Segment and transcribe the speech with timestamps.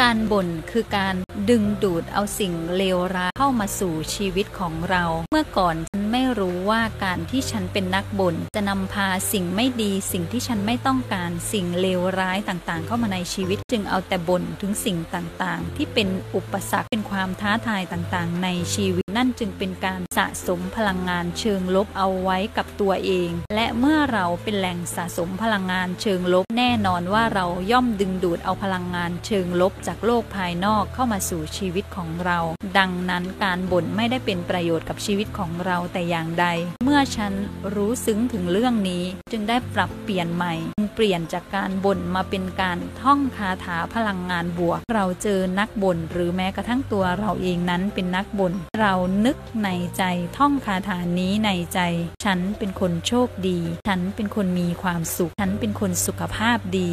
[0.00, 32.38] การบ่นคือการ ดึงดูดเอาสิ่งเลวร้ายเข้ามาสู่ชีวิตของเรา เมื่อก่อนฉันไม่รู้ว่าการที่ฉันเป็นนักบ่นจะนำพาสิ่งไม่ดี สิ่งที่ฉันไม่ต้องการสิ่งเลวร้ายต่างๆ เข้ามาในชีวิต จึงเอาแต่บ่นถึงสิ่งต่างๆ ที่เป็นอุปสรรคเป็นความท้าทายต่างๆ ในชีวิตนั่นจึงเป็นการสะสมพลังงานเชิงลบเอาไว้กับตัวเอง และเมื่อเราเป็นแหล่งสะสมพลังงานเชิงลบ แน่นอนว่าเราย่อมดึงดูดเอาพลังงานเชิงลบจากโลกภายนอกเข้ามาสู่ชีวิตของเรา
[32.78, 36.46] ดังนั้นการบ่นไม่ได้เป็นประโยชน์กับชีวิตของเราแต่อย่างใด
[36.84, 37.32] เมื่อฉัน
[37.74, 40.54] รู้ซึ้งถึงเรื่องนี้ จึงได้ปรับเปลี่ยนใหม่
[40.94, 48.94] เปลี่ยนจากการบ่นมาเป็นการท่องคาถาพลังงานบวก เราเจอนักบ่นหรือแม้กระทั่งตัวเราเองนั้นเป็นนักบ่นเรา
[49.26, 50.02] นึกในใจ
[50.38, 51.80] ท่องคาถานี้ในใจ
[52.24, 56.90] ฉันเป็นคนโชคดี ฉันเป็นคนมีความสุข ฉันเป็นคนสุขภาพดี